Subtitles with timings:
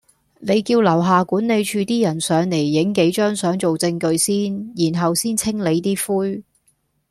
[0.39, 6.43] 你叫樓下管理處啲人上嚟影幾張相做証據先，然後先清理啲灰